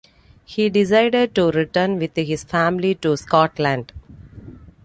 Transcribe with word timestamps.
He 0.45 0.67
decided 0.67 1.35
to 1.35 1.51
return, 1.51 1.99
with 1.99 2.15
his 2.15 2.43
family, 2.43 2.95
to 2.95 3.15
Scotland. 3.15 3.93